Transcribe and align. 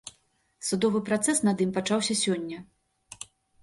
Судовы 0.69 1.03
працэс 1.11 1.43
над 1.51 1.57
ім 1.69 1.77
пачаўся 1.79 2.19
сёння. 2.27 2.57